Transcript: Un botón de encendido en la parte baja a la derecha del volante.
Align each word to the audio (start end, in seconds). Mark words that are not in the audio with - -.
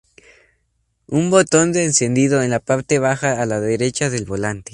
Un 1.05 1.29
botón 1.29 1.73
de 1.73 1.83
encendido 1.83 2.41
en 2.41 2.49
la 2.49 2.59
parte 2.59 2.97
baja 2.97 3.39
a 3.39 3.45
la 3.45 3.59
derecha 3.59 4.09
del 4.09 4.25
volante. 4.25 4.69